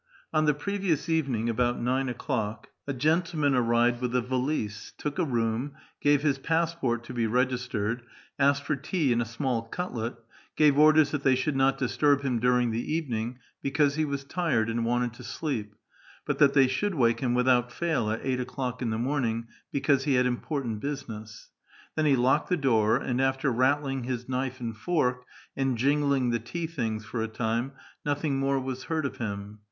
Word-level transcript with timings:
On 0.33 0.45
the 0.45 0.55
previous 0.55 1.09
evening, 1.09 1.47
about 1.47 1.79
nine 1.79 2.09
o'clock, 2.09 2.69
a 2.87 2.91
gentleman 2.91 3.53
arrived 3.53 4.01
with 4.01 4.15
a 4.15 4.21
valise, 4.21 4.93
took 4.97 5.19
a 5.19 5.23
room, 5.23 5.73
gave 6.01 6.23
his 6.23 6.39
passport 6.39 7.03
to 7.03 7.13
be 7.13 7.27
registered, 7.27 8.01
asked 8.39 8.63
for 8.63 8.75
tea 8.75 9.13
and 9.13 9.21
a 9.21 9.25
small 9.25 9.61
cutlet, 9.61 10.15
gave 10.55 10.75
orders 10.79 11.11
that 11.11 11.21
they 11.21 11.35
should 11.35 11.55
not 11.55 11.77
disturb 11.77 12.23
him 12.23 12.39
during 12.39 12.71
the 12.71 12.91
evening, 12.91 13.37
because 13.61 13.93
he 13.93 14.03
was 14.03 14.23
tired 14.23 14.71
and 14.71 14.85
wanted 14.85 15.13
to 15.13 15.23
sleep, 15.23 15.75
but 16.25 16.39
that 16.39 16.55
they 16.55 16.65
should 16.65 16.95
wake 16.95 17.19
him 17.19 17.35
without 17.35 17.71
fail 17.71 18.09
at 18.09 18.21
eight 18.25 18.39
o'clock 18.39 18.81
in 18.81 18.89
the 18.89 18.97
morning, 18.97 19.45
because 19.71 20.05
he 20.05 20.15
had 20.15 20.25
im|>ortaut 20.25 20.79
business. 20.79 21.51
Then 21.95 22.07
he 22.07 22.15
locked 22.15 22.49
the 22.49 22.57
door; 22.57 22.95
and, 22.97 23.21
after 23.21 23.51
rattling 23.51 24.05
his 24.05 24.27
knife 24.27 24.59
and 24.59 24.75
fork, 24.75 25.25
and 25.55 25.77
jingling 25.77 26.31
the 26.31 26.39
tea 26.39 26.65
things 26.65 27.05
for 27.05 27.21
a 27.21 27.27
time, 27.27 27.73
nothing 28.03 28.39
more 28.39 28.59
was 28.59 28.85
heard 28.85 29.05
of 29.05 29.17
him. 29.17 29.59